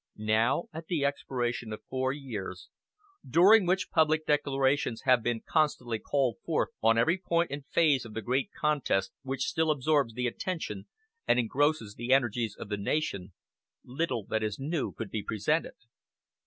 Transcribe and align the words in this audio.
Now, 0.17 0.63
at 0.73 0.87
the 0.87 1.05
expiration 1.05 1.71
of 1.71 1.83
four 1.87 2.11
years, 2.11 2.69
during 3.23 3.67
which 3.67 3.91
public 3.91 4.25
declarations 4.25 5.03
have 5.05 5.21
been 5.21 5.43
constantly 5.47 5.99
called 5.99 6.37
forth 6.43 6.69
on 6.81 6.97
every 6.97 7.19
point 7.19 7.51
and 7.51 7.67
phase 7.67 8.03
of 8.03 8.15
the 8.15 8.21
great 8.23 8.49
contest 8.51 9.11
which 9.21 9.45
still 9.45 9.69
absorbs 9.69 10.15
the 10.15 10.25
attention 10.25 10.87
and 11.27 11.37
engrosses 11.37 11.93
the 11.93 12.13
energies 12.13 12.55
of 12.55 12.69
the 12.69 12.77
nation, 12.77 13.33
little 13.85 14.25
that 14.25 14.41
is 14.41 14.57
new 14.57 14.91
could 14.91 15.11
be 15.11 15.21
presented. 15.21 15.75